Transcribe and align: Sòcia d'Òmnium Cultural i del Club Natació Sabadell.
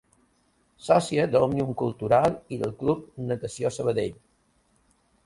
Sòcia 0.85 1.25
d'Òmnium 1.35 1.69
Cultural 1.81 2.33
i 2.57 2.59
del 2.63 2.73
Club 2.81 3.05
Natació 3.29 3.73
Sabadell. 3.77 4.17